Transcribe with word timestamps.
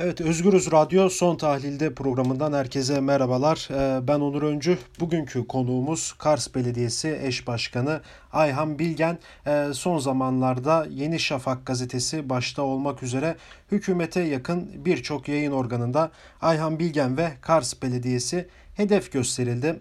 Evet, 0.00 0.20
Özgürüz 0.20 0.72
Radyo 0.72 1.08
Son 1.08 1.36
Tahlilde 1.36 1.94
programından 1.94 2.52
herkese 2.52 3.00
merhabalar. 3.00 3.68
Ee, 3.70 4.08
Ben 4.08 4.20
Onur 4.20 4.42
Öncü. 4.42 4.78
Bugünkü 5.00 5.46
konuğumuz 5.46 6.12
Kars 6.12 6.54
Belediyesi 6.54 7.18
Eş 7.22 7.46
Başkanı 7.46 8.00
Ayhan 8.32 8.78
Bilgen. 8.78 9.18
Ee, 9.46 9.68
Son 9.72 9.98
zamanlarda 9.98 10.86
Yeni 10.90 11.18
Şafak 11.20 11.66
gazetesi 11.66 12.28
başta 12.28 12.62
olmak 12.62 13.02
üzere 13.02 13.36
hükümete 13.72 14.20
yakın 14.20 14.84
birçok 14.84 15.28
yayın 15.28 15.52
organında 15.52 16.10
Ayhan 16.42 16.78
Bilgen 16.78 17.16
ve 17.16 17.32
Kars 17.40 17.82
Belediyesi 17.82 18.48
hedef 18.76 19.12
gösterildi. 19.12 19.80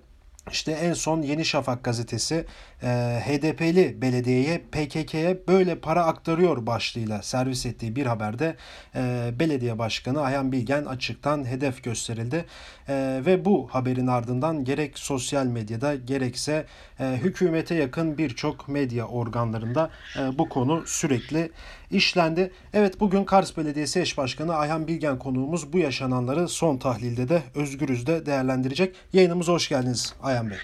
İşte 0.52 0.72
en 0.72 0.94
son 0.94 1.22
Yeni 1.22 1.46
Şafak 1.46 1.84
gazetesi 1.84 2.46
e, 2.84 2.88
HDP'li 3.26 4.02
belediyeye 4.02 4.62
PKK'ye 4.72 5.48
böyle 5.48 5.80
para 5.80 6.06
aktarıyor 6.06 6.66
başlığıyla 6.66 7.22
servis 7.22 7.66
ettiği 7.66 7.96
bir 7.96 8.06
haberde 8.06 8.56
e, 8.96 9.32
belediye 9.40 9.80
başkanı 9.80 10.22
Ayhan 10.22 10.52
Bilgen 10.52 10.86
açıktan 10.86 11.46
hedef 11.46 11.84
gösterildi. 11.84 12.46
E, 12.88 13.22
ve 13.26 13.46
bu 13.46 13.68
haberin 13.72 14.08
ardından 14.08 14.64
gerek 14.64 15.00
sosyal 15.00 15.46
medyada 15.46 15.96
gerekse 15.96 16.66
e, 17.00 17.04
hükümete 17.04 17.76
yakın 17.76 18.18
birçok 18.18 18.68
medya 18.68 19.08
organlarında 19.08 19.90
e, 20.20 20.38
bu 20.38 20.50
konu 20.50 20.84
sürekli 20.86 21.52
işlendi. 21.92 22.52
Evet 22.74 23.00
bugün 23.00 23.24
Kars 23.24 23.58
Belediyesi 23.58 24.00
Eş 24.02 24.18
Başkanı 24.18 24.56
Ayhan 24.56 24.88
Bilgen 24.88 25.20
konuğumuz 25.20 25.74
bu 25.74 25.78
yaşananları 25.78 26.48
son 26.48 26.78
tahlilde 26.78 27.30
de 27.30 27.44
Özgürüz'de 27.56 28.26
değerlendirecek. 28.26 28.96
Yayınımıza 29.14 29.54
hoş 29.54 29.70
geldiniz 29.70 30.14
Ayhan 30.24 30.33
Bey. 30.42 30.58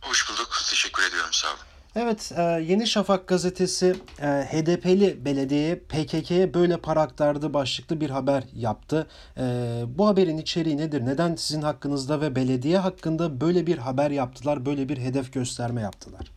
Hoş 0.00 0.30
bulduk. 0.30 0.58
Teşekkür 0.70 1.02
ediyorum. 1.02 1.32
Sağ 1.32 1.48
olun. 1.48 1.58
Evet, 1.96 2.32
e, 2.36 2.42
Yeni 2.42 2.86
Şafak 2.86 3.28
gazetesi 3.28 3.96
e, 4.18 4.26
HDP'li 4.26 5.24
belediyeye 5.24 5.78
PKK'ye 5.78 6.54
böyle 6.54 6.76
para 6.76 7.02
aktardı 7.02 7.54
başlıklı 7.54 8.00
bir 8.00 8.10
haber 8.10 8.44
yaptı. 8.54 9.06
E, 9.36 9.42
bu 9.86 10.06
haberin 10.06 10.38
içeriği 10.38 10.76
nedir? 10.76 11.06
Neden 11.06 11.36
sizin 11.36 11.62
hakkınızda 11.62 12.20
ve 12.20 12.36
belediye 12.36 12.78
hakkında 12.78 13.40
böyle 13.40 13.66
bir 13.66 13.78
haber 13.78 14.10
yaptılar, 14.10 14.66
böyle 14.66 14.88
bir 14.88 14.98
hedef 14.98 15.32
gösterme 15.32 15.80
yaptılar? 15.80 16.30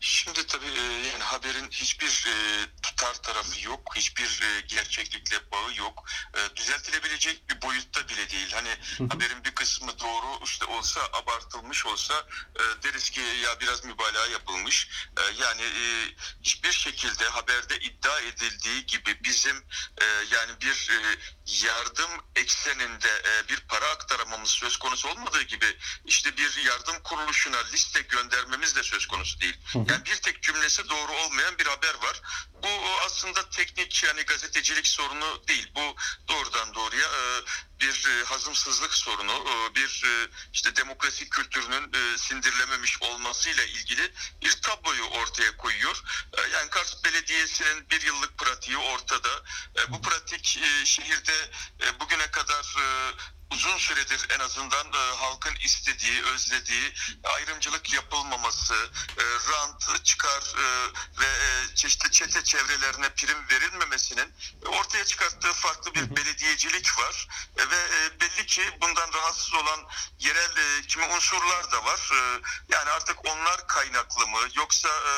Şimdi 0.00 0.46
tabii 0.46 0.66
yani 1.12 1.22
haberin 1.22 1.68
hiçbir 1.70 2.28
tutar 3.02 3.14
tarafı 3.14 3.66
yok, 3.66 3.92
hiçbir 3.96 4.42
e, 4.42 4.60
gerçeklikle 4.60 5.36
bağı 5.52 5.74
yok. 5.74 6.04
E, 6.34 6.56
düzeltilebilecek 6.56 7.50
bir 7.50 7.62
boyutta 7.62 8.08
bile 8.08 8.30
değil. 8.30 8.52
Hani 8.52 8.68
haberin 9.12 9.44
bir 9.44 9.54
kısmı 9.54 9.98
doğru 9.98 10.44
işte 10.44 10.64
olsa 10.64 11.00
abartılmış 11.12 11.86
olsa 11.86 12.26
e, 12.56 12.82
deriz 12.82 13.10
ki 13.10 13.20
ya 13.20 13.60
biraz 13.60 13.84
mübalağa 13.84 14.26
yapılmış. 14.26 14.88
E, 15.18 15.42
yani 15.42 15.62
e, 15.62 15.84
hiçbir 16.42 16.72
şekilde 16.72 17.24
haberde 17.24 17.78
iddia 17.78 18.20
edildiği 18.20 18.86
gibi 18.86 19.24
bizim 19.24 19.56
e, 20.00 20.04
yani 20.04 20.52
bir 20.60 20.90
e, 20.90 21.18
yardım 21.66 22.10
ekseninde 22.36 23.22
e, 23.24 23.48
bir 23.48 23.60
para 23.60 23.86
aktaramamız 23.86 24.50
söz 24.50 24.76
konusu 24.76 25.08
olmadığı 25.08 25.42
gibi 25.42 25.76
işte 26.04 26.36
bir 26.36 26.64
yardım 26.64 27.02
kuruluşuna 27.02 27.58
liste 27.72 28.00
göndermemiz 28.00 28.76
de 28.76 28.82
söz 28.82 29.06
konusu 29.06 29.40
değil. 29.40 29.56
Yani 29.74 30.04
bir 30.04 30.16
tek 30.16 30.42
cümlesi 30.42 30.88
doğru 30.88 31.12
olmayan 31.12 31.58
bir 31.58 31.66
haber 31.66 31.94
var. 31.94 32.22
Bu 32.62 32.68
aslında 33.06 33.50
teknik 33.50 34.02
yani 34.02 34.22
gazetecilik 34.22 34.86
sorunu 34.86 35.42
değil. 35.48 35.70
Bu 35.74 35.96
doğrudan 36.28 36.74
doğruya 36.74 37.06
e, 37.06 37.42
bir 37.80 38.08
e, 38.08 38.24
hazımsızlık 38.24 38.94
sorunu, 38.94 39.32
e, 39.32 39.74
bir 39.74 40.04
işte 40.52 40.76
demokrasi 40.76 41.28
kültürünün 41.28 42.16
sindirilememiş 42.16 43.02
olmasıyla 43.02 43.64
ilgili 43.64 44.12
bir 44.42 44.52
tabloyu 44.52 45.04
ortaya 45.04 45.56
koyuyor. 45.56 46.02
Yani 46.52 46.70
Kars 46.70 47.04
Belediyesi'nin 47.04 47.90
bir 47.90 48.00
yıllık 48.00 48.38
pratiği 48.38 48.76
ortada. 48.76 49.42
Bu 49.88 50.02
pratik 50.02 50.58
şehirde 50.84 51.50
bugüne 52.00 52.30
kadar 52.30 52.76
uzun 53.52 53.78
süredir 53.78 54.26
en 54.30 54.38
azından 54.38 54.86
e, 54.92 55.16
halkın 55.16 55.54
istediği, 55.64 56.22
özlediği 56.22 56.92
ayrımcılık 57.24 57.92
yapılmaması, 57.92 58.74
e, 59.18 59.24
rant, 59.52 60.04
çıkar 60.04 60.42
e, 60.58 60.64
ve 61.20 61.26
e, 61.26 61.74
çeşitli 61.74 62.10
çete 62.10 62.44
çevrelerine 62.44 63.14
prim 63.14 63.48
verilmemesinin 63.50 64.34
ortaya 64.66 65.04
çıkarttığı 65.04 65.52
farklı 65.52 65.94
bir 65.94 66.16
belediyecilik 66.16 66.98
var 66.98 67.28
E, 67.56 67.70
ve 67.70 67.76
e, 67.76 68.20
belli 68.20 68.46
ki 68.46 68.62
bundan 68.80 69.12
rahatsız 69.12 69.54
olan 69.54 69.80
yerel 70.18 70.56
e, 70.56 70.86
kimi 70.86 71.04
unsurlar 71.04 71.72
da 71.72 71.84
var. 71.84 72.10
E, 72.14 72.40
yani 72.68 72.90
artık 72.90 73.24
onlar 73.24 73.66
kaynaklı 73.66 74.26
mı 74.26 74.38
yoksa 74.54 74.88
e, 74.88 75.12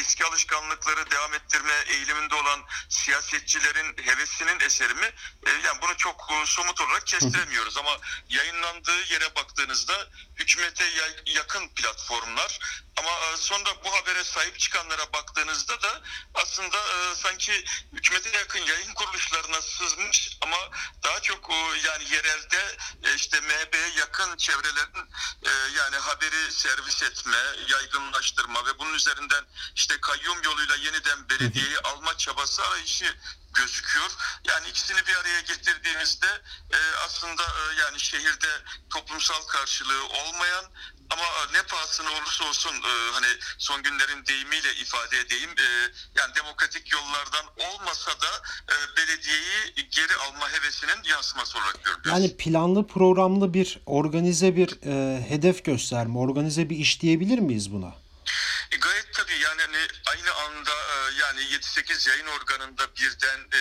eski 0.00 0.24
alışkanlıkları 0.24 1.10
devam 1.10 1.34
ettirme 1.34 1.74
eğiliminde 1.86 2.34
olan 2.34 2.60
siyasetçilerin 2.88 3.96
hevesinin 4.06 4.60
eseri 4.60 4.94
mi? 4.94 5.10
E, 5.46 5.50
yani 5.50 5.82
bunu 5.82 5.96
çok 5.96 6.30
e, 6.32 6.46
somut 6.46 6.80
olarak 6.80 7.06
kestiremiyoruz 7.06 7.75
ama 7.78 7.98
yayınlandığı 8.28 9.12
yere 9.12 9.34
baktığınızda 9.34 10.08
hükümete 10.36 10.84
ya- 10.84 11.22
yakın 11.26 11.68
platformlar. 11.68 12.58
Ama 12.96 13.10
e, 13.10 13.36
sonra 13.36 13.84
bu 13.84 13.94
habere 13.96 14.24
sahip 14.24 14.58
çıkanlara 14.58 15.12
baktığınızda 15.12 15.82
da 15.82 16.02
aslında 16.34 16.76
e, 16.76 17.14
sanki 17.14 17.64
hükümete 17.92 18.38
yakın 18.38 18.58
yayın 18.62 18.94
kuruluşlarına 18.94 19.62
sızmış 19.62 20.38
ama 20.40 20.56
daha 21.02 21.20
çok 21.20 21.50
e, 21.50 21.54
yani 21.88 22.04
yerelde 22.14 22.76
işte 23.16 23.40
MHP'ye 23.40 23.88
yakın 23.98 24.36
çevrelerin 24.36 25.10
yani 25.76 25.96
haberi 25.96 26.52
servis 26.52 27.02
etme, 27.02 27.38
yaygınlaştırma 27.68 28.66
ve 28.66 28.78
bunun 28.78 28.94
üzerinden 28.94 29.44
işte 29.74 30.00
kayyum 30.00 30.42
yoluyla 30.42 30.76
yeniden 30.76 31.28
belediyeyi 31.28 31.78
alma 31.78 32.16
çabası 32.18 32.62
arayışı 32.66 33.16
gözüküyor. 33.56 34.10
Yani 34.48 34.68
ikisini 34.68 35.06
bir 35.06 35.16
araya 35.16 35.40
getirdiğimizde 35.40 36.26
e, 36.70 36.78
aslında 37.06 37.42
e, 37.42 37.80
yani 37.80 38.00
şehirde 38.00 38.52
toplumsal 38.90 39.42
karşılığı 39.42 40.04
olmayan 40.04 40.64
ama 41.10 41.24
ne 41.52 41.62
pahasına 41.62 42.10
olursa 42.10 42.44
olsun 42.44 42.74
e, 42.74 43.12
hani 43.12 43.26
son 43.58 43.82
günlerin 43.82 44.26
deyimiyle 44.26 44.74
ifade 44.74 45.18
edeyim 45.20 45.50
e, 45.50 45.68
yani 46.18 46.34
demokratik 46.34 46.92
yollardan 46.92 47.46
olmasa 47.56 48.10
da 48.10 48.30
e, 48.72 48.96
belediyeyi 48.96 49.88
geri 49.90 50.16
alma 50.16 50.52
hevesinin 50.52 51.02
yansıması 51.10 51.58
olarak 51.58 51.84
görüyoruz. 51.84 52.10
Yani 52.12 52.36
planlı 52.36 52.86
programlı 52.86 53.54
bir 53.54 53.80
organize 53.86 54.56
bir 54.56 54.68
e, 54.82 55.26
hedef 55.28 55.64
gösterme, 55.64 56.18
organize 56.18 56.70
bir 56.70 56.76
iş 56.76 57.02
diyebilir 57.02 57.38
miyiz 57.38 57.72
buna? 57.72 57.94
E, 58.70 58.76
gayet 58.76 59.14
tabii 59.14 59.38
yani 59.44 59.62
hani 59.62 59.86
aynı 60.06 60.34
anda 60.34 60.70
e, 60.70 61.05
yani 61.36 61.48
7-8 61.48 62.08
yayın 62.08 62.26
organında 62.26 62.94
birden 62.96 63.40
e, 63.52 63.60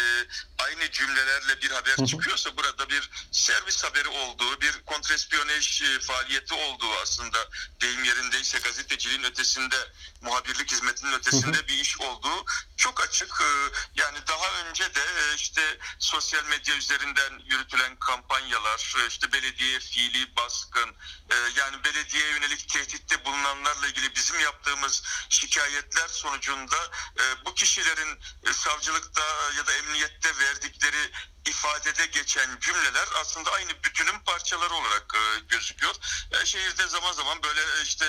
aynı 0.57 0.91
cümlelerle 0.91 1.61
bir 1.61 1.71
haber 1.71 2.05
çıkıyorsa 2.05 2.57
burada 2.57 2.89
bir 2.89 3.09
servis 3.31 3.83
haberi 3.83 4.07
olduğu, 4.07 4.61
bir 4.61 4.81
kontrespiyonaj 4.85 5.81
e, 5.81 5.99
faaliyeti 5.99 6.53
olduğu 6.53 6.93
aslında 7.01 7.37
deyim 7.81 8.03
yerindeyse 8.03 8.59
gazeteciliğin 8.59 9.23
ötesinde, 9.23 9.75
muhabirlik 10.21 10.71
hizmetinin 10.71 11.13
ötesinde 11.13 11.67
bir 11.67 11.73
iş 11.73 12.01
olduğu 12.01 12.45
çok 12.77 13.03
açık. 13.03 13.41
E, 13.41 13.49
yani 13.95 14.17
daha 14.27 14.69
önce 14.69 14.95
de 14.95 15.01
e, 15.01 15.35
işte 15.35 15.77
sosyal 15.99 16.45
medya 16.45 16.75
üzerinden 16.75 17.39
yürütülen 17.45 17.95
kampanyalar, 17.95 18.95
e, 18.97 19.07
işte 19.07 19.31
belediye 19.33 19.79
fiili 19.79 20.35
baskın, 20.35 20.89
e, 21.29 21.35
yani 21.57 21.83
belediyeye 21.83 22.29
yönelik 22.29 22.69
tehditte 22.69 23.25
bulunanlarla 23.25 23.87
ilgili 23.87 24.15
bizim 24.15 24.39
yaptığımız 24.39 25.03
şikayetler 25.29 26.07
sonucunda 26.07 26.75
e, 27.19 27.45
bu 27.45 27.55
kişilerin 27.65 28.19
e, 28.43 28.53
savcılıkta 28.53 29.21
ya 29.57 29.67
da 29.67 29.73
emniyette 29.73 30.29
verdikleri 30.39 31.11
ifadede 31.45 32.05
geçen 32.05 32.59
cümleler 32.59 33.07
aslında 33.21 33.51
aynı 33.51 33.83
bütünün 33.83 34.19
parçaları 34.19 34.73
olarak 34.73 35.15
e, 35.15 35.39
gözüküyor. 35.39 35.95
E, 36.31 36.45
şehirde 36.45 36.87
zaman 36.87 37.13
zaman 37.13 37.43
böyle 37.43 37.61
işte 37.83 38.05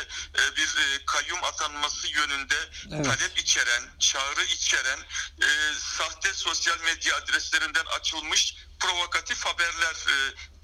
bir 0.57 0.69
kayyum 1.07 1.45
atanması 1.45 2.09
yönünde 2.09 2.57
Evet. 2.93 3.05
talep 3.05 3.39
içeren, 3.39 3.83
çağrı 3.99 4.45
içeren, 4.45 5.01
sahte 5.79 6.35
sosyal 6.35 6.81
medya 6.81 7.17
adreslerinden 7.17 7.85
açılmış 7.85 8.55
provokatif 8.81 9.45
haberler 9.47 9.97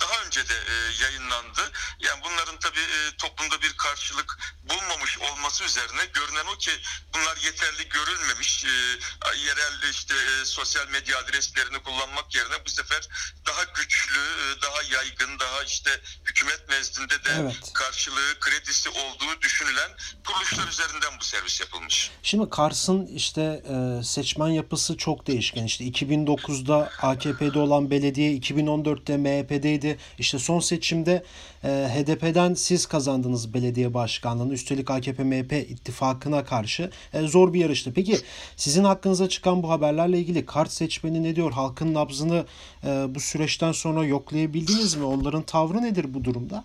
daha 0.01 0.23
önce 0.23 0.49
de 0.49 0.55
yayınlandı. 1.03 1.73
Yani 2.01 2.25
bunların 2.25 2.59
tabii 2.59 3.17
toplumda 3.19 3.63
bir 3.63 3.77
karşılık 3.77 4.39
bulmamış 4.71 5.19
olması 5.19 5.65
üzerine 5.65 6.05
görünen 6.15 6.47
o 6.55 6.59
ki 6.59 6.71
bunlar 7.15 7.37
yeterli 7.37 7.89
görülmemiş. 7.89 8.65
E, 8.65 8.69
yerel 9.47 9.91
işte 9.91 10.15
e, 10.15 10.45
sosyal 10.45 10.89
medya 10.89 11.19
adreslerini 11.19 11.79
kullanmak 11.83 12.35
yerine 12.35 12.65
bu 12.67 12.71
sefer 12.71 13.09
daha 13.47 13.65
güçlü, 13.65 14.21
e, 14.21 14.63
daha 14.63 14.83
yaygın, 14.97 15.39
daha 15.39 15.63
işte 15.63 15.91
hükümet 16.25 16.69
nezdinde 16.69 17.25
de 17.25 17.31
Evet. 17.41 17.73
karşılığı, 17.75 18.39
kredisi 18.41 18.89
olduğu 18.89 19.43
düşünülen 19.43 19.91
kuruluşlar 20.27 20.69
üzerinden 20.69 21.21
bu 21.21 21.25
servis 21.25 21.61
yapılmış. 21.61 22.11
Şimdi 22.23 22.51
Kars'ın 22.51 23.07
işte 23.07 23.43
e, 23.43 24.05
seçmen 24.05 24.49
yapısı 24.49 24.97
çok 24.97 25.27
değişken. 25.27 25.65
İşte 25.65 25.85
2009'da 25.85 26.91
AKP'de 27.03 27.59
olan 27.59 27.91
belediye, 27.91 28.33
2014'te 28.39 29.17
MHP'deydi. 29.17 29.99
İşte 30.19 30.39
son 30.39 30.61
seçimde 30.61 31.25
e, 31.65 31.69
HDP'den 31.69 32.55
siz 32.55 32.87
kazandınız 32.87 33.55
belediye 33.55 33.95
başkanlığını. 33.95 34.55
Üstelik 34.63 34.91
AKP-MHP 34.91 35.67
ittifakına 35.67 36.45
karşı 36.45 36.91
e, 37.13 37.27
zor 37.27 37.53
bir 37.53 37.61
yarıştı. 37.61 37.93
Peki 37.95 38.21
sizin 38.57 38.85
hakkınıza 38.85 39.29
çıkan 39.29 39.63
bu 39.63 39.71
haberlerle 39.71 40.19
ilgili 40.19 40.47
Kart 40.47 40.73
seçmeni 40.73 41.23
ne 41.23 41.37
diyor? 41.37 41.53
Halkın 41.53 41.95
nabzını 41.95 42.47
e, 42.85 42.87
bu 43.15 43.21
süreçten 43.21 43.73
sonra 43.73 44.05
yoklayabildiniz 44.05 44.95
mi? 44.95 45.05
Onların 45.05 45.43
tavrı 45.43 45.83
nedir 45.83 46.15
bu 46.15 46.25
durumda? 46.25 46.65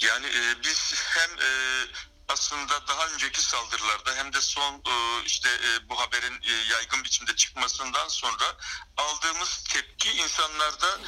Yani 0.00 0.26
e, 0.26 0.42
biz 0.64 0.94
hem 0.96 1.30
e, 1.30 1.50
aslında 2.28 2.86
daha 2.88 3.06
önceki 3.06 3.42
saldırılarda 3.42 4.14
hem 4.16 4.32
de 4.32 4.40
son 4.40 4.74
e, 4.74 5.24
işte 5.26 5.48
e, 5.48 5.88
bu 5.88 6.00
haberin 6.00 6.40
e, 6.42 6.52
yaygın 6.72 7.04
biçimde 7.04 7.36
çıkmasından 7.36 8.08
sonra 8.08 8.44
aldığımız 8.96 9.64
tepki 9.64 10.10
insanlarda 10.10 10.98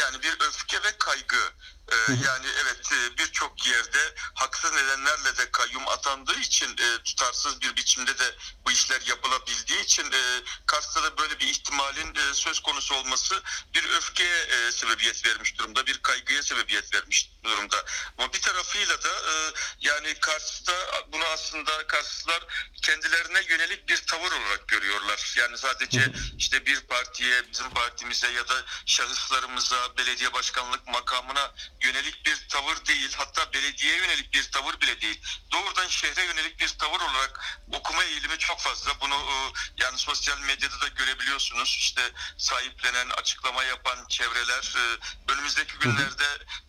yani 0.00 0.22
bir 0.22 0.36
öfke 0.48 0.76
ve 0.76 0.98
kaygı. 0.98 1.52
E, 1.88 1.96
yani 2.12 2.46
evet 2.62 2.92
e, 2.92 3.18
birçok 3.18 3.66
yerde 3.66 4.14
haksız 4.34 4.72
nedenlerle 4.72 5.36
de 5.36 5.50
kayyum 5.50 5.88
atandığı 5.88 6.38
için 6.40 6.76
e, 6.78 7.02
tutarsız 7.02 7.60
bir 7.60 7.76
biçimde 7.76 8.18
de 8.18 8.34
bu 8.66 8.70
işler 8.70 9.00
yapılabildiği 9.06 9.80
için 9.80 10.12
e, 10.12 10.42
Kars'ta 10.66 11.02
da 11.02 11.18
böyle 11.18 11.40
bir 11.40 11.46
ihtimalin 11.46 12.14
e, 12.14 12.34
söz 12.34 12.60
konusu 12.60 12.94
olması 12.94 13.42
bir 13.74 13.84
öfkeye 13.90 14.40
e, 14.40 14.72
sebebiyet 14.72 15.26
vermiş 15.26 15.58
durumda, 15.58 15.86
bir 15.86 15.98
kaygıya 16.02 16.42
sebebiyet 16.42 16.94
vermiş 16.94 17.30
durumda. 17.44 17.84
Ama 18.18 18.32
bir 18.32 18.40
tarafıyla 18.40 19.02
da 19.02 19.08
e, 19.08 19.52
yani 19.80 20.14
Kars'ta 20.20 20.72
bunu 21.12 21.24
aslında 21.24 21.86
Karslılar 21.86 22.46
kendilerine 22.82 23.42
yönelik 23.48 23.88
bir 23.88 23.96
tavır 23.96 24.32
olarak 24.32 24.68
görüyorlar. 24.68 25.34
Yani 25.36 25.58
sadece 25.58 26.12
işte 26.38 26.66
bir 26.66 26.80
partiye, 26.80 27.42
bizim 27.52 27.70
partimize 27.70 28.30
ya 28.30 28.48
da 28.48 28.64
şahıslarımıza, 28.86 29.96
belediye 29.98 30.32
başkanlık 30.32 30.86
makamına 30.86 31.54
yönelik 31.84 32.26
bir 32.26 32.48
tavır 32.48 32.86
değil, 32.86 33.14
hatta 33.16 33.52
belediyeye 33.52 33.98
yönelik 33.98 34.34
bir 34.34 34.50
tavır 34.50 34.80
bile 34.80 35.00
değil. 35.00 35.22
Doğrudan 35.52 35.88
şehre 35.88 36.24
yönelik 36.24 36.60
bir 36.60 36.68
tavır 36.68 37.00
olarak 37.00 37.58
okuma 37.72 38.04
eğilimi 38.04 38.38
çok 38.38 38.60
fazla. 38.60 39.00
Bunu 39.00 39.14
e, 39.14 39.36
yani 39.76 39.98
sosyal 39.98 40.38
medyada 40.38 40.80
da 40.80 40.88
görebiliyorsunuz. 40.88 41.76
İşte 41.78 42.12
sahiplenen, 42.38 43.10
açıklama 43.10 43.64
yapan 43.64 44.06
çevreler 44.08 44.74
e, 44.76 44.84
önümüzdeki 45.32 45.78
günlerde 45.78 46.24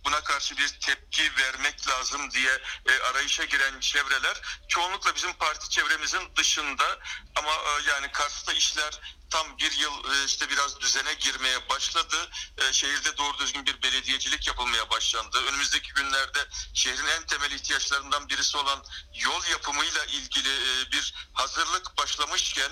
buna 0.05 0.23
karşı 0.23 0.57
bir 0.57 0.67
tepki 0.67 1.37
vermek 1.37 1.87
lazım 1.87 2.31
diye 2.31 2.61
e, 2.85 2.99
arayışa 2.99 3.45
giren 3.45 3.79
çevreler 3.79 4.41
çoğunlukla 4.67 5.15
bizim 5.15 5.33
parti 5.33 5.69
çevremizin 5.69 6.35
dışında 6.35 6.99
ama 7.35 7.51
yani 7.87 8.11
Kars'ta 8.11 8.53
işler 8.53 8.99
tam 9.35 9.57
bir 9.57 9.71
yıl 9.71 9.91
e, 9.91 10.25
işte 10.25 10.49
biraz 10.49 10.79
düzene 10.79 11.13
girmeye 11.13 11.69
başladı. 11.69 12.15
E, 12.57 12.73
Şehirde 12.73 13.17
doğru 13.17 13.37
düzgün 13.37 13.65
bir 13.65 13.83
belediyecilik 13.83 14.47
yapılmaya 14.47 14.89
başlandı. 14.89 15.37
Önümüzdeki 15.49 15.93
günlerde 15.93 16.39
şehrin 16.73 17.07
en 17.07 17.25
temel 17.25 17.51
ihtiyaçlarından 17.51 18.29
birisi 18.29 18.57
olan 18.57 18.83
yol 19.13 19.43
yapımıyla 19.51 20.05
ilgili 20.05 20.49
e, 20.49 20.91
bir 20.91 21.13
hazırlık 21.33 21.97
başlamışken 21.97 22.71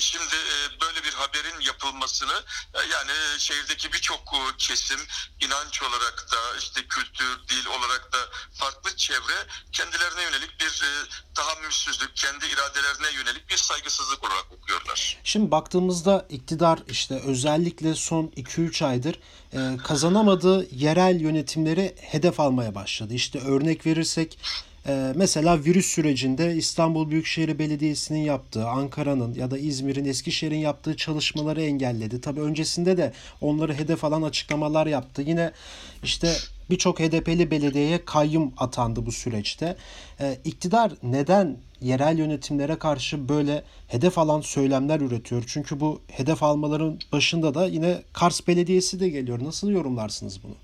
şimdi 0.00 0.36
böyle 0.80 1.04
bir 1.04 1.12
haberin 1.12 1.60
yapılmasını 1.60 2.44
yani 2.90 3.12
şehirdeki 3.38 3.92
birçok 3.92 4.34
kesim 4.58 5.00
inanç 5.40 5.82
olarak 5.82 6.26
da 6.32 6.56
işte 6.58 6.86
kültür, 6.86 7.48
dil 7.48 7.66
olarak 7.66 8.12
da 8.12 8.18
farklı 8.54 8.96
çevre 8.96 9.46
kendilerine 9.72 10.22
yönelik 10.22 10.60
bir 10.60 10.82
tahammülsüzlük, 11.34 12.16
kendi 12.16 12.46
iradelerine 12.46 13.10
yönelik 13.18 13.48
bir 13.50 13.56
saygısızlık 13.56 14.24
olarak 14.24 14.52
okuyorlar. 14.52 15.20
Şimdi 15.24 15.50
baktığımızda 16.04 16.26
iktidar 16.30 16.78
işte 16.88 17.14
özellikle 17.14 17.94
son 17.94 18.26
2-3 18.36 18.84
aydır 18.84 19.18
e, 19.52 19.76
kazanamadığı 19.76 20.66
yerel 20.74 21.20
yönetimleri 21.20 21.94
hedef 21.96 22.40
almaya 22.40 22.74
başladı. 22.74 23.14
İşte 23.14 23.38
örnek 23.38 23.86
verirsek 23.86 24.38
e, 24.86 25.12
mesela 25.16 25.64
virüs 25.64 25.86
sürecinde 25.86 26.54
İstanbul 26.54 27.10
Büyükşehir 27.10 27.58
Belediyesi'nin 27.58 28.18
yaptığı, 28.18 28.68
Ankara'nın 28.68 29.34
ya 29.34 29.50
da 29.50 29.58
İzmir'in, 29.58 30.04
Eskişehir'in 30.04 30.58
yaptığı 30.58 30.96
çalışmaları 30.96 31.62
engelledi. 31.62 32.20
Tabii 32.20 32.40
öncesinde 32.40 32.96
de 32.96 33.12
onları 33.40 33.74
hedef 33.74 34.04
alan 34.04 34.22
açıklamalar 34.22 34.86
yaptı. 34.86 35.22
Yine 35.22 35.52
işte 36.02 36.32
birçok 36.70 37.00
HDP'li 37.00 37.50
belediyeye 37.50 38.04
kayyum 38.04 38.52
atandı 38.56 39.06
bu 39.06 39.12
süreçte. 39.12 39.76
E, 40.20 40.38
iktidar 40.44 40.92
neden 41.02 41.56
yerel 41.84 42.18
yönetimlere 42.18 42.78
karşı 42.78 43.28
böyle 43.28 43.64
hedef 43.88 44.18
alan 44.18 44.40
söylemler 44.40 45.00
üretiyor? 45.00 45.44
Çünkü 45.46 45.80
bu 45.80 46.02
hedef 46.10 46.42
almaların 46.42 46.98
başında 47.12 47.54
da 47.54 47.66
yine 47.66 48.02
Kars 48.12 48.46
Belediyesi 48.48 49.00
de 49.00 49.08
geliyor. 49.08 49.44
Nasıl 49.44 49.70
yorumlarsınız 49.70 50.42
bunu? 50.42 50.54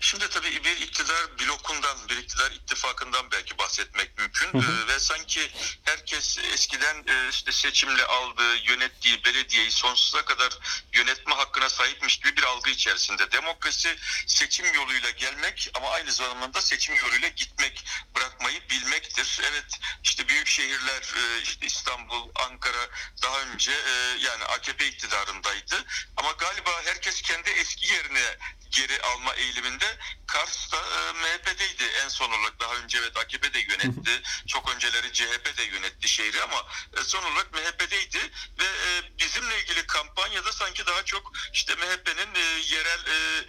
Şimdi 0.00 0.24
tabii 0.30 0.47
bir 0.64 0.80
iktidar 0.80 1.38
blokundan, 1.38 2.08
bir 2.08 2.16
iktidar 2.16 2.50
ittifakından 2.50 3.30
belki 3.30 3.58
bahsetmek 3.58 4.18
mümkün 4.18 4.48
Ee, 4.54 4.88
ve 4.88 5.00
sanki 5.00 5.50
herkes 5.84 6.38
eskiden 6.38 7.04
e, 7.06 7.28
işte 7.30 7.52
seçimle 7.52 8.04
aldığı, 8.04 8.56
yönettiği 8.56 9.24
belediyeyi 9.24 9.70
sonsuza 9.70 10.24
kadar 10.24 10.58
yönetme 10.92 11.34
hakkına 11.34 11.68
sahipmiş 11.68 12.18
gibi 12.18 12.36
bir 12.36 12.42
algı 12.42 12.70
içerisinde. 12.70 13.32
Demokrasi 13.32 13.96
seçim 14.26 14.74
yoluyla 14.74 15.10
gelmek 15.10 15.70
ama 15.74 15.90
aynı 15.90 16.12
zamanda 16.12 16.62
seçim 16.62 16.96
yoluyla 16.96 17.28
gitmek, 17.28 17.84
bırakmayı 18.16 18.60
bilmektir. 18.70 19.40
Evet 19.50 19.80
işte 20.02 20.28
büyük 20.28 20.46
şehirler 20.46 21.02
e, 21.16 21.42
işte 21.42 21.66
İstanbul, 21.66 22.28
Ankara 22.34 22.88
daha 23.22 23.40
önce 23.40 23.72
e, 23.72 24.18
yani 24.20 24.44
AKP 24.44 24.86
iktidarındaydı 24.86 25.84
ama 26.16 26.32
galiba 26.32 26.70
herkes 26.84 27.22
kendi 27.22 27.50
eski 27.50 27.94
yerine 27.94 28.36
geri 28.70 29.02
alma 29.02 29.34
eğiliminde. 29.34 29.98
Kars 30.38 30.72
da 30.72 30.76
e, 30.76 31.12
MHP'deydi 31.12 31.84
en 32.04 32.08
son 32.08 32.30
olarak. 32.30 32.60
Daha 32.60 32.74
önce 32.74 32.98
evet 32.98 33.16
AKP 33.16 33.54
de 33.54 33.58
yönetti. 33.58 34.22
Çok 34.46 34.74
önceleri 34.74 35.12
CHP 35.12 35.58
de 35.58 35.62
yönetti 35.62 36.08
şehri 36.08 36.42
ama 36.42 36.66
e, 36.96 37.02
son 37.02 37.22
olarak 37.22 37.52
MHP'deydi 37.52 38.18
ve 38.58 38.64
e, 38.64 39.18
bizimle 39.18 39.60
ilgili 39.60 39.86
kampanyada 39.86 40.52
sanki 40.52 40.86
daha 40.86 41.04
çok 41.04 41.32
işte 41.52 41.74
MHP'nin 41.74 42.34
e, 42.34 42.74
yerel 42.74 43.06
e, 43.06 43.46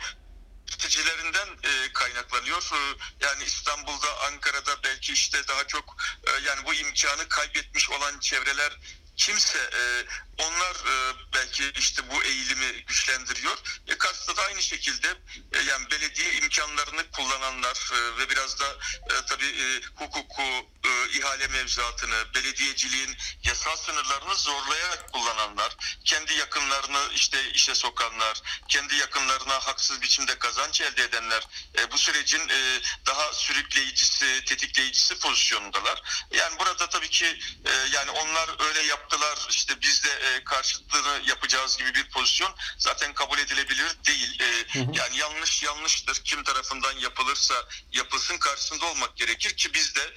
yöneticilerinden 0.80 1.48
e, 1.64 1.94
kaynaklanıyor. 1.94 2.62
E, 2.62 2.98
yani 3.26 3.44
İstanbul'da, 3.44 4.20
Ankara'da 4.28 4.84
belki 4.84 5.14
işte 5.14 5.48
daha 5.48 5.68
çok 5.68 5.98
e, 6.28 6.32
yani 6.48 6.66
bu 6.66 6.74
imkanı 6.74 7.30
kaybetmiş 7.30 7.90
olan 7.90 8.20
çevreler 8.20 8.78
kimse 9.20 9.58
e, 9.58 10.06
onlar 10.38 10.76
e, 10.76 11.16
belki 11.34 11.72
işte 11.80 12.02
bu 12.12 12.24
eğilimi 12.24 12.86
güçlendiriyor. 12.88 13.58
E, 13.88 13.98
Kars'ta 13.98 14.38
da 14.38 14.42
aynı 14.42 14.62
şekilde 14.62 15.08
e, 15.54 15.60
yani 15.60 15.92
belediye 15.92 16.34
imkanlarını 16.34 17.12
kullananlar 17.12 17.92
e, 17.94 18.18
ve 18.18 18.30
biraz 18.30 18.60
da 18.60 18.66
e, 19.10 19.26
tabii 19.28 19.46
e, 19.46 19.82
hukuku, 19.96 20.44
e, 20.90 21.18
ihale 21.18 21.48
mevzuatını, 21.48 22.34
belediyeciliğin 22.36 23.18
yasal 23.44 23.76
sınırlarını 23.76 24.36
zorlayarak 24.36 25.14
kullananlar, 25.14 25.76
kendi 26.06 26.34
yakınlarını 26.34 27.14
işte 27.16 27.52
işe 27.52 27.76
sokanlar, 27.76 28.42
kendi 28.68 28.96
yakınlarına 28.96 29.54
haksız 29.54 30.02
biçimde 30.02 30.40
kazanç 30.40 30.82
elde 30.82 31.04
edenler 31.04 31.48
e, 31.78 31.92
bu 31.92 31.98
sürecin 31.98 32.50
e, 32.50 32.82
daha 33.06 33.34
sürükleyicisi, 33.34 34.46
tetikleyicisi 34.46 35.20
pozisyonundalar. 35.20 36.02
Yani 36.32 36.60
burada 36.60 36.90
tabii 36.90 37.10
ki 37.10 37.40
e, 37.66 37.72
yani 37.96 38.12
onlar 38.12 38.50
öyle 38.68 38.82
yaptılar 38.82 39.40
işte 39.50 39.82
biz 39.82 40.04
de 40.04 40.10
e, 40.10 40.44
karşıtlığını 40.44 41.22
yapacağız 41.26 41.78
gibi 41.78 41.96
bir 41.96 42.10
pozisyon 42.10 42.56
zaten 42.78 43.14
kabul 43.14 43.38
edilebilir 43.38 43.98
değil. 44.06 44.40
E, 44.42 44.50
Yani 44.94 45.18
yanlış 45.18 45.64
yanlıştır. 45.64 46.22
Kim 46.24 46.44
tarafından 46.44 46.94
yapılırsa 46.98 47.54
yapılsın 47.92 48.38
karşısında 48.38 48.86
olmak 48.86 49.18
gerekir 49.18 49.58
ki 49.58 49.74
biz 49.74 49.96
de 49.96 50.14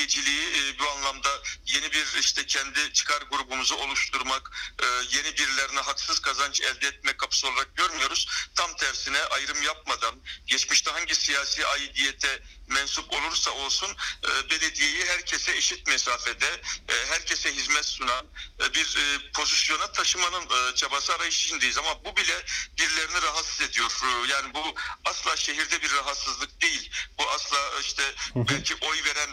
belediyeciliği 0.00 0.48
e, 0.48 0.78
bu 0.78 0.90
anlamda 0.90 1.28
yeni 1.66 1.92
bir 1.92 2.06
işte 2.20 2.46
kendi 2.46 2.92
çıkar 2.92 3.22
grubumuzu 3.22 3.74
oluşturmak, 3.74 4.50
e, 4.82 4.86
yeni 4.86 5.36
birilerine 5.36 5.80
haksız 5.80 6.20
kazanç 6.20 6.60
elde 6.60 6.86
etmek 6.88 7.18
kapısı 7.18 7.48
olarak 7.48 7.76
görmüyoruz. 7.76 8.28
Tam 8.54 8.76
tersine 8.76 9.18
ayrım 9.18 9.62
yapmadan 9.62 10.14
geçmişte 10.46 10.90
hangi 10.90 11.14
siyasi 11.14 11.66
aidiyete 11.66 12.42
mensup 12.70 13.12
olursa 13.12 13.50
olsun 13.50 13.96
e, 14.24 14.50
belediyeyi 14.50 15.04
herkese 15.06 15.56
eşit 15.56 15.86
mesafede, 15.86 16.60
e, 16.88 17.06
herkese 17.06 17.54
hizmet 17.54 17.84
sunan 17.84 18.26
e, 18.60 18.74
bir 18.74 18.96
e, 18.96 19.32
pozisyona 19.32 19.92
taşımanın 19.92 20.44
e, 20.44 20.74
çabası 20.74 21.14
arayışındayız 21.14 21.78
ama 21.78 22.04
bu 22.04 22.16
bile 22.16 22.44
birilerini 22.78 23.22
rahatsız 23.22 23.60
ediyor. 23.60 23.90
E, 24.04 24.32
yani 24.32 24.54
bu 24.54 24.74
asla 25.04 25.36
şehirde 25.36 25.82
bir 25.82 25.92
rahatsızlık 25.92 26.60
değil. 26.60 26.90
Bu 27.18 27.30
asla 27.30 27.58
işte 27.80 28.02
belki 28.34 28.74
oy 28.74 29.04
veren 29.04 29.32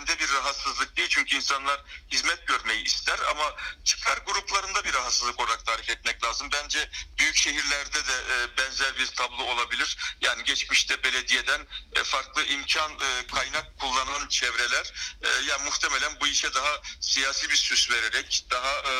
seçmende 0.00 0.22
bir 0.22 0.34
rahatsızlık 0.34 0.96
değil. 0.96 1.08
Çünkü 1.08 1.36
insanlar 1.36 1.80
hizmet 2.12 2.46
görmeyi 2.46 2.84
ister 2.84 3.18
ama 3.30 3.54
çıkar 3.84 4.18
gruplarında 4.26 4.84
bir 4.84 4.94
rahatsızlık 4.94 5.40
olarak 5.40 5.66
tarif 5.66 5.90
etmek 5.90 6.24
lazım. 6.24 6.48
Bence 6.52 6.88
büyük 7.18 7.36
şehirlerde 7.36 7.98
de 8.08 8.16
e, 8.34 8.58
benzer 8.58 8.98
bir 8.98 9.06
tablo 9.06 9.44
olabilir. 9.44 9.96
Yani 10.20 10.44
geçmişte 10.44 11.04
belediyeden 11.04 11.60
e, 11.96 12.04
farklı 12.04 12.44
imkan 12.44 12.92
e, 12.92 13.26
kaynak 13.26 13.78
kullanan 13.78 14.28
çevreler 14.28 14.92
e, 15.22 15.28
yani 15.50 15.64
muhtemelen 15.64 16.12
bu 16.20 16.26
işe 16.26 16.54
daha 16.54 16.82
siyasi 17.00 17.50
bir 17.50 17.56
süs 17.56 17.90
vererek, 17.90 18.44
daha 18.50 18.72
e, 18.72 18.92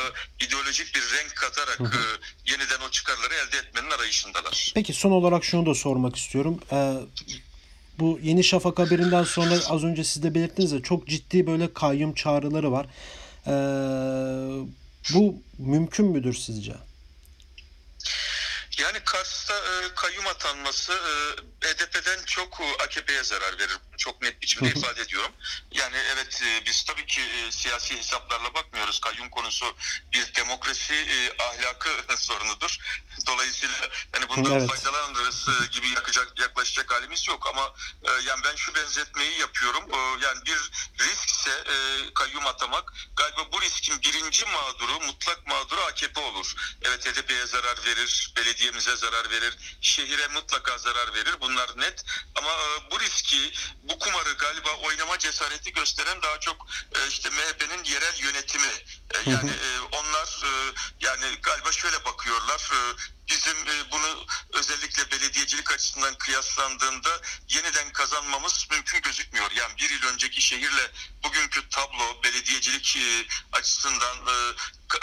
ideolojik 0.44 0.94
bir 0.94 1.02
renk 1.02 1.36
katarak 1.36 1.80
e, 1.80 2.02
yeniden 2.52 2.80
o 2.80 2.90
çıkarları 2.90 3.34
elde 3.34 3.58
etmenin 3.58 3.90
arayışındalar. 3.90 4.72
Peki 4.74 4.94
son 4.94 5.10
olarak 5.10 5.44
şunu 5.44 5.66
da 5.66 5.74
sormak 5.74 6.16
istiyorum. 6.16 6.60
Ee, 6.72 6.94
Bu 8.00 8.18
Yeni 8.22 8.44
Şafak 8.44 8.78
haberinden 8.78 9.24
sonra 9.24 9.54
az 9.68 9.84
önce 9.84 10.04
siz 10.04 10.22
de 10.22 10.34
belirttiniz 10.34 10.72
ya 10.72 10.82
çok 10.82 11.06
ciddi 11.06 11.46
böyle 11.46 11.72
kayyum 11.72 12.14
çağrıları 12.14 12.72
var. 12.72 12.86
Ee, 13.46 13.50
bu 15.14 15.34
mümkün 15.58 16.06
müdür 16.06 16.34
sizce? 16.34 16.72
Yani 18.80 19.00
Kars'ta 19.04 19.54
e, 19.54 19.94
kayyum 19.94 20.26
atanması 20.26 20.92
e, 20.92 21.66
HDP'den 21.68 22.24
çok 22.26 22.60
e, 22.60 22.82
AKP'ye 22.84 23.24
zarar 23.24 23.58
verir. 23.58 23.78
Çok 23.96 24.22
net 24.22 24.42
biçimde 24.42 24.68
ifade 24.68 25.00
ediyorum. 25.00 25.32
Yani 25.72 25.96
evet 26.14 26.42
e, 26.42 26.66
biz 26.66 26.84
tabii 26.84 27.06
ki 27.06 27.20
e, 27.20 27.52
siyasi 27.52 27.98
hesaplarla 27.98 28.54
bakmıyoruz. 28.54 29.00
Kayyum 29.00 29.30
konusu 29.30 29.76
bir 30.12 30.34
demokrasi 30.34 30.94
e, 30.94 31.42
ahlakı 31.42 31.88
sorunudur. 32.16 32.78
Dolayısıyla 33.26 33.76
yani 34.14 34.28
bundan 34.28 34.52
Evet. 34.52 34.70
faydalanırız 34.70 35.48
e, 35.48 35.66
gibi 35.66 35.88
yakacak, 35.88 36.40
yaklaşacak 36.40 36.92
halimiz 36.92 37.28
yok 37.28 37.46
ama 37.46 37.74
e, 38.02 38.10
yani 38.28 38.40
ben 38.44 38.56
şu 38.56 38.74
benzetmeyi 38.74 39.38
yapıyorum. 39.40 39.84
E, 39.92 40.24
yani 40.24 40.44
bir 40.46 40.70
riskse 41.40 41.72
e, 41.72 42.14
kayyum 42.14 42.46
atamak 42.46 42.92
galiba 43.16 43.52
bu 43.52 43.60
riskin 43.60 44.02
birinci 44.02 44.44
mağduru, 44.44 45.00
mutlak 45.00 45.46
mağduru 45.46 45.80
AKP 45.80 46.20
olur. 46.20 46.54
Evet 46.82 47.06
HDP'ye 47.06 47.46
zarar 47.46 47.78
verir, 47.86 48.32
belediyemize 48.36 48.96
zarar 48.96 49.30
verir, 49.30 49.58
şehire 49.80 50.28
mutlaka 50.28 50.78
zarar 50.78 51.14
verir. 51.14 51.34
Bunlar 51.40 51.70
net. 51.76 52.04
Ama 52.34 52.50
e, 52.50 52.90
bu 52.90 53.00
riski, 53.00 53.52
bu 53.82 53.98
kumarı 53.98 54.32
galiba 54.32 54.70
oynama 54.74 55.18
cesareti 55.18 55.72
gösteren 55.72 56.22
daha 56.22 56.40
çok 56.40 56.66
e, 56.94 57.08
işte 57.08 57.30
MHP'nin 57.30 57.84
yerel 57.84 58.18
yönetimi. 58.18 58.72
E, 59.10 59.30
yani 59.30 59.50
e, 59.50 59.80
onlar 59.80 60.42
e, 60.44 60.72
yani 61.00 61.36
galiba 61.42 61.72
şöyle 61.72 62.04
bakıyorlar. 62.04 62.70
E, 62.72 62.80
bizim 63.40 63.68
e, 63.68 63.90
bunu 63.90 64.26
özellikle 64.52 65.10
belediyecilik 65.10 65.72
açısından 65.72 66.14
kıyaslandığında 66.14 67.20
yeniden 67.48 67.92
kazanmamız 67.92 68.66
mümkün 68.70 69.00
gözükmüyor. 69.02 69.50
Yani 69.50 69.72
bir 69.78 69.90
yıl 69.90 70.12
önceki 70.12 70.42
şehirle 70.42 70.90
bugünkü 71.24 71.68
tablo 71.68 72.22
belediyecilik 72.24 72.96
e, 72.96 73.26
açısından 73.52 74.16
e, 74.16 74.34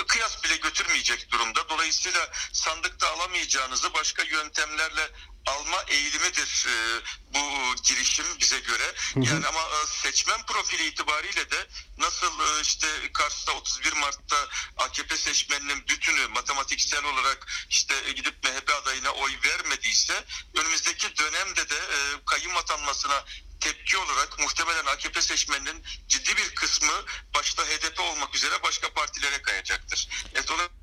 kıyas 0.08 0.44
bile 0.44 0.58
götürmeyecek 0.58 1.32
durumda. 1.32 1.70
Dolayısıyla 1.70 2.32
sandıkta 2.54 3.14
alamayacağınızı 3.14 3.94
başka 3.94 4.24
yöntemlerle 4.24 5.12
alma 5.46 5.84
eğilimidir 5.88 6.68
e, 6.68 7.02
bu 7.34 7.76
girişim 7.84 8.26
bize 8.40 8.60
göre. 8.60 8.94
Yani 9.16 9.48
ama 9.48 9.62
e, 9.62 9.88
seçmen 9.88 10.46
profili 10.46 10.88
itibariyle 10.88 11.52
de 11.52 11.68
nasıl 11.98 12.40
e, 12.40 12.62
işte 12.62 12.88
Kars'ta 13.14 13.52
31 13.52 13.94
Mart'ta 13.94 14.48
AKP 14.78 15.18
seçmeninin 15.18 15.88
bütünü 15.88 16.28
matematiksel 16.28 17.04
olarak 17.04 17.48
işte 17.70 18.12
gidip 18.16 18.44
MHP 18.44 18.70
adayına 18.82 19.12
oy 19.12 19.32
vermediyse 19.44 20.24
önümüzdeki 20.56 21.18
dönemde 21.18 21.70
de 21.70 21.76
e, 21.76 21.98
kayyum 22.26 22.58
atanmasına 22.58 23.26
tepki 23.60 23.98
olarak 23.98 24.40
muhtemelen 24.40 24.86
AKP 24.86 25.22
seçmeninin 25.22 25.84
ciddi 26.08 26.38
bir 26.38 26.56
kısmı 26.56 27.06
başta 27.36 27.64
HDP 27.64 28.00
olmak 28.00 28.36
üzere 28.36 28.64
başka 28.64 28.94
partilere 28.94 29.42
kayacaktır. 29.42 30.10
E, 30.36 30.48
dolayısıyla 30.48 30.78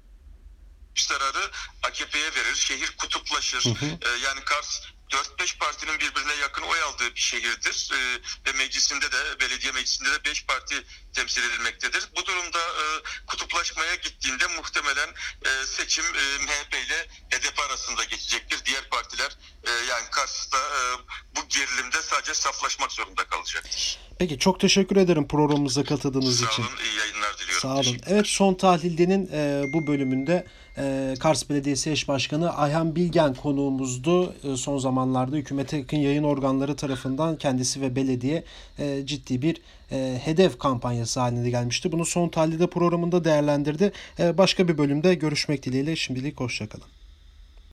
zararı 1.02 1.50
AKP'ye 1.82 2.34
verir. 2.34 2.54
Şehir 2.54 2.96
kutuplaşır. 2.96 3.66
Ee, 3.82 4.08
yani 4.24 4.44
Kars 4.44 4.80
4-5 5.14 5.58
partinin 5.58 6.00
birbirine 6.00 6.34
yakın 6.34 6.62
oy 6.62 6.82
aldığı 6.82 7.14
bir 7.14 7.20
şehirdir. 7.20 7.90
Ee, 7.94 8.20
ve 8.46 8.52
meclisinde 8.58 9.12
de, 9.12 9.40
belediye 9.40 9.72
meclisinde 9.72 10.10
de 10.10 10.24
5 10.24 10.46
parti 10.46 10.84
temsil 11.12 11.42
edilmektedir. 11.42 12.08
Bu 12.16 12.26
durumda 12.26 12.58
e, 12.58 12.84
kutuplaşmaya 13.26 13.94
gittiğinde 13.94 14.46
muhtemelen 14.46 15.08
e, 15.44 15.66
seçim 15.66 16.04
e, 16.04 16.38
MHP 16.44 16.74
ile 16.86 17.06
HDP 17.30 17.60
arasında 17.60 18.04
geçecektir. 18.04 18.64
Diğer 18.64 18.88
partiler 18.88 19.36
e, 19.64 19.70
yani 19.70 20.10
Kars'ta 20.10 20.58
e, 20.58 20.80
bu 21.36 21.48
gerilimde 21.48 22.02
sadece 22.02 22.34
saflaşmak 22.34 22.92
zorunda 22.92 23.24
kalacaktır. 23.24 23.98
Peki 24.18 24.38
çok 24.38 24.60
teşekkür 24.60 24.96
ederim 24.96 25.28
programımıza 25.28 25.84
katıldığınız 25.84 26.40
Sağ 26.40 26.46
için. 26.46 26.62
olun, 26.62 26.76
iyi 26.84 26.94
yayınlar. 26.98 27.23
Sağ 27.64 27.74
olun. 27.74 27.96
Evet 28.06 28.26
son 28.26 28.54
tahlildenin 28.54 29.28
e, 29.32 29.62
bu 29.72 29.86
bölümünde 29.86 30.44
e, 30.78 31.14
Kars 31.18 31.50
Belediyesi 31.50 31.90
Eş 31.90 32.08
Başkanı 32.08 32.56
Ayhan 32.56 32.96
Bilgen 32.96 33.34
konuğumuzdu. 33.34 34.34
E, 34.44 34.56
son 34.56 34.78
zamanlarda 34.78 35.36
hükümete 35.36 35.76
yakın 35.76 35.96
yayın 35.96 36.24
organları 36.24 36.76
tarafından 36.76 37.36
kendisi 37.36 37.80
ve 37.80 37.96
belediye 37.96 38.44
e, 38.78 39.06
ciddi 39.06 39.42
bir 39.42 39.60
e, 39.92 40.18
hedef 40.24 40.58
kampanyası 40.58 41.20
haline 41.20 41.50
gelmişti. 41.50 41.92
Bunu 41.92 42.04
son 42.04 42.28
tahlilde 42.28 42.66
programında 42.66 43.24
değerlendirdi. 43.24 43.92
E, 44.18 44.38
başka 44.38 44.68
bir 44.68 44.78
bölümde 44.78 45.14
görüşmek 45.14 45.62
dileğiyle 45.62 45.96
şimdilik 45.96 46.40
hoşçakalın. 46.40 47.03